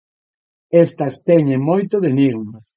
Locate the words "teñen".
1.27-1.59